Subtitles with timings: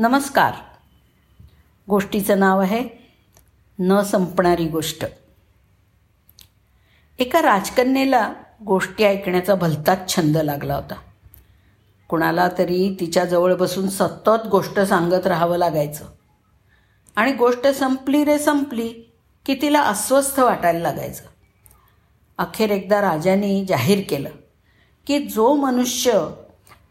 [0.00, 0.52] नमस्कार.
[1.88, 2.88] गोष्टीचं नाव आहे
[3.78, 5.06] न संपणारी गोष्ट.
[7.18, 8.32] एका राजकन्येला
[8.64, 10.94] गोष्टी ऐकण्याचा भलताच छंद लागला होता.
[12.08, 16.04] कुणाला तरी तिच्याजवळ बसून सतत गोष्ट सांगत राहावं लागायचं.
[17.16, 19.12] आणि गोष्ट संपली रे संपली
[19.46, 21.24] की तिला अस्वस्थ वाटायला लागायचं.
[22.38, 24.30] अखेर एकदा राजाने जाहीर केलं
[25.06, 26.28] की जो मनुष्य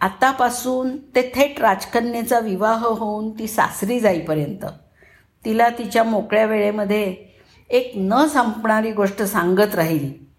[0.01, 4.65] आतापासून ते थेट राजकन्येचा विवाह होऊन ती सासरी जाईपर्यंत.
[5.45, 7.15] तिला तिच्या मोकळ्या वेळेमध्ये
[7.69, 10.29] एक न संपणारी गोष्ट सांगत राहील.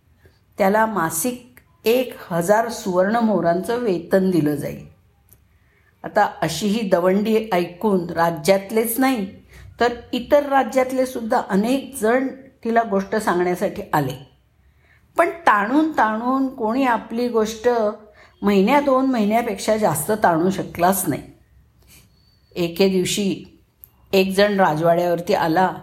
[0.59, 4.87] त्याला मासिक एक हजार सुवर्ण मोहरांचं वेतन दिलं जाईल.
[6.05, 9.27] आता अशी ही दवंडी ऐकून राज्यातलेच नाही
[9.81, 12.29] तर इतर राज्यातले सुद्धा अनेक जण
[12.65, 14.31] तिला गोष्ट सांगण्यासाठी आले.
[15.19, 17.69] पण ताणून ताणून कोणी आपली गोष्ट
[18.43, 21.23] महिन्या दोन महिन्यापेक्षा जास्त ताणू शकलाच नाही.
[22.55, 23.61] एके दिवशी
[24.13, 25.75] एकजण राजवाड्यावरती आला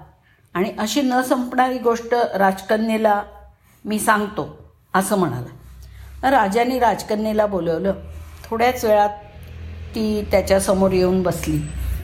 [0.54, 3.24] आणि अशी न संपणारी गोष्ट राजकन्येला
[3.86, 6.32] मी सांगतो असं म्हणाला.
[6.32, 7.94] राजाने राजकन्येला बोलवलं.
[8.50, 9.10] थोड्याच वेळात
[9.96, 11.58] ती त्याच्यासमोर येऊन बसली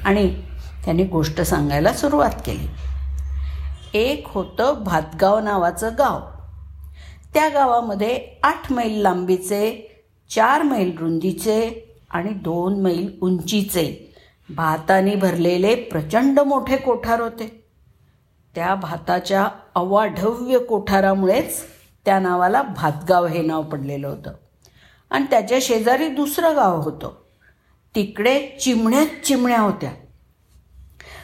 [0.05, 0.41] आणि
[0.85, 2.67] त्यांनी गोष्ट सांगायला सुरुवात केली.
[3.93, 6.19] एक होतं भातगाव नावाचं गाव.
[7.33, 9.89] त्या गावामध्ये आठ मैल लांबीचे
[10.35, 14.15] चार मैल रुंदीचे आणि दोन मैल उंचीचे.
[14.55, 17.65] भाताने भरलेले प्रचंड मोठे कोठार होते.
[18.55, 21.61] त्या भाताच्या अवाढव्य कोठारामुळेच
[22.05, 24.31] त्या नावाला भातगाव हे नाव पडलेलं होतं.
[25.09, 27.11] आणि त्याच्या शेजारी दुसरं गाव होतं.
[27.95, 29.91] तिकडे चिमण्यात चिमण्या होत्या.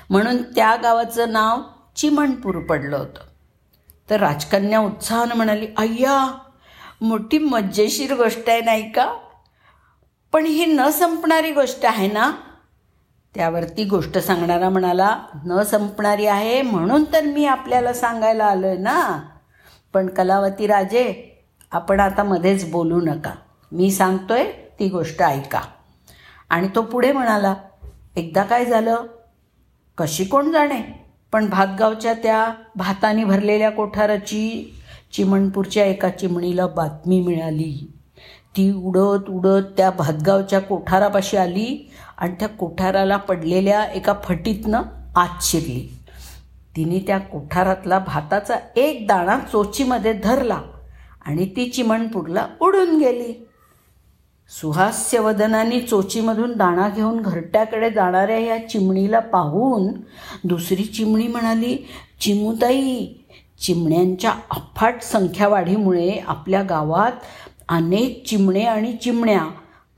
[0.09, 1.57] म्हणून त्या गावाचं नाव
[1.95, 3.21] चिमणपूर पडलं होतं.
[4.09, 6.37] तर राजकन्या उत्साहानं म्हणाली अय्या
[7.01, 9.13] मोठी मज्जेशीर गोष्ट आहे नाही का?
[10.31, 12.31] पण ही न संपणारी गोष्ट आहे ना?
[13.35, 19.23] त्यावरती गोष्ट सांगणारा म्हणाला न संपणारी आहे म्हणून तर मी आपल्याला सांगायला आलो आहे ना?
[19.93, 21.35] पण कलावती राजे
[21.71, 23.33] आपण आता मध्येच बोलू नका.
[23.71, 25.61] मी सांगतोय ती गोष्ट ऐका.
[26.49, 27.55] आणि तो पुढे म्हणाला
[28.15, 29.05] एकदा काय झालं?
[29.97, 31.09] कशी कोण जाणे?
[31.31, 34.75] पण भातगावच्या त्या भाताने भरलेल्या कोठाराची
[35.13, 37.91] चिमणपूरच्या एका चिमणीला बातमी मिळाली.
[38.57, 44.81] ती उडत उडत त्या भातगावच्या कोठारापाशी आली आणि त्या कोठाराला पडलेल्या एका फटीतनं
[45.15, 45.97] आत शिरली.
[46.75, 50.61] तिने त्या कोठारातला भाताचा एक दाणा चोचीमध्ये धरला
[51.25, 53.45] आणि ती चिमणपूरला उडून गेली.
[54.61, 59.87] सुहास्यवदनाने चोचीमधून दाणा घेऊन घरट्याकडे जाणाऱ्या या चिमणीला पाहून
[60.43, 61.77] दुसरी चिमणी म्हणाली
[62.21, 63.05] चिमूताई
[63.61, 67.11] चिमण्यांच्या अफाट संख्यावाढीमुळे आपल्या गावात
[67.69, 69.49] अनेक चिमणे आणि चिमण्या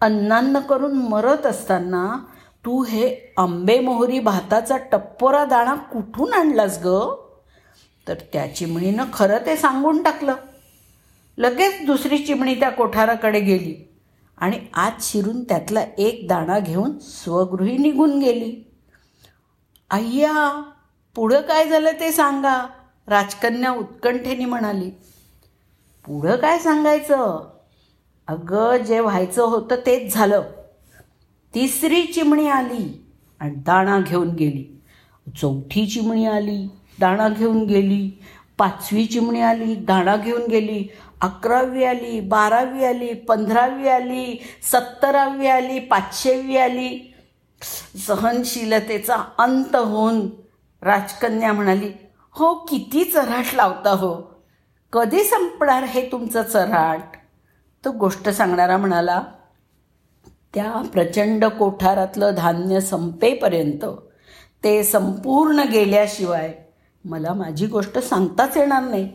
[0.01, 2.25] अन्नान्न करून मरत असताना
[2.65, 7.15] तू हे आंबेमोहरी भाताचा टप्पोरा दाणा कुठून आणलास ग?
[8.07, 10.35] तर त्या चिमणीनं खरं ते सांगून टाकलं.
[11.37, 13.93] लगेच दुसरी चिमणी त्या कोठाराकडे गेली
[14.37, 18.71] आणि आत शिरून त्यातला एक दाणा घेऊन स्वगृही निघून गेली.
[19.89, 20.63] अय्या
[21.15, 22.67] पुढं काय झालं ते सांगा.
[23.07, 24.89] राजकन्या उत्कंठेने म्हणाली
[26.05, 27.49] पुढं काय सांगायचं?
[28.27, 30.41] अगं जे व्हायचं होतं तेच झालं.
[31.55, 33.05] तिसरी चिमणी आली
[33.39, 34.81] आणि दाणा घेऊन गेली.
[35.41, 36.65] चौथी चिमणी आली
[36.99, 38.23] दाणा घेऊन गेली.
[38.57, 40.87] पाचवी चिमणी आली दाणा घेऊन गेली.
[41.21, 47.13] अकरावी आली बारावी आली पंधरावी आली सत्तरावी आली पाचशेवी आली.
[48.07, 50.29] सहनशीलतेचा अंत होऊन
[50.81, 51.89] राजकन्या म्हणाली
[52.35, 54.13] हो किती चराट लावता हो.
[54.93, 57.15] कधी संपणार हे तुमचं चराट
[57.83, 59.21] तो गोष्ट सांगणारा म्हणाला
[60.53, 63.85] त्या प्रचंड कोठारातलं धान्य संपेपर्यंत
[64.63, 66.53] ते संपूर्ण गेल्याशिवाय
[67.05, 69.07] मला माझी गोष्ट सांगताच येणार नाही.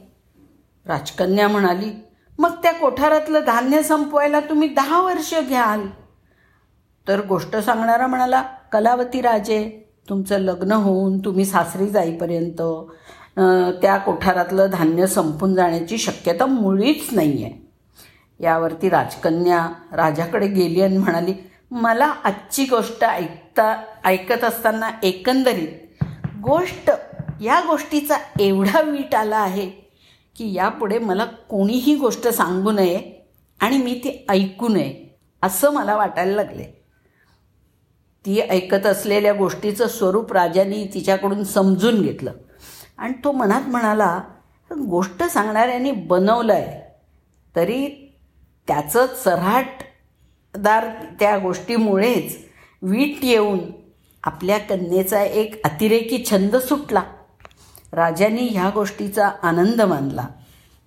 [0.86, 1.92] राजकन्या म्हणाली
[2.38, 5.86] मग त्या कोठारातलं धान्य संपवायला तुम्ही दहा वर्ष घ्याल.
[7.08, 12.62] तर गोष्ट सांगणारा म्हणाला कलावती राजे तुमचं लग्न होऊन तुम्ही सासरी जाईपर्यंत
[13.82, 17.64] त्या कोठारातलं धान्य संपून जाण्याची शक्यता मुळीच नाही आहे
[18.40, 21.34] यावरती राजकन्या राजाकडे गेली आणि म्हणाली
[21.70, 23.74] मला आजची गोष्ट ऐकता
[24.04, 26.04] ऐकत असताना एकंदरीत
[26.42, 26.90] गोष्ट
[27.40, 29.66] या गोष्टीचा एवढा वीट आला आहे
[30.36, 32.98] की यापुढे मला कोणीही गोष्ट सांगू नये
[33.60, 35.06] आणि मी ती ऐकू नये
[35.42, 36.75] असं मला वाटायला लागले
[38.26, 42.32] ती ऐकत असलेल्या गोष्टीचं स्वरूप राजाने तिच्याकडून समजून घेतलं.
[42.98, 44.20] आणि तो मनात म्हणाला
[44.70, 46.80] गोष्ट सांगणाऱ्याने बनवलं आहे
[47.56, 47.86] तरी
[48.68, 50.88] त्याचं चऱ्हाटदार
[51.20, 52.36] त्या गोष्टीमुळेच
[52.82, 53.58] वीट येऊन
[54.24, 57.02] आपल्या कन्येचा एक अतिरेकी छंद सुटला.
[57.92, 60.26] राजांनी ह्या गोष्टीचा आनंद मानला.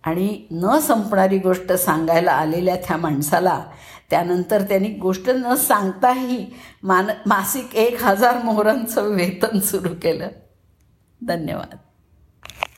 [0.03, 3.65] आणि न संपणारी गोष्ट सांगायला आलेल्या त्या माणसाला
[4.09, 6.53] त्यानंतर त्यांनी गोष्ट न सांगताही
[6.83, 10.27] मान मासिक एक हजार मोहरांचं वेतन सुरू केलं.
[11.27, 11.75] धन्यवाद.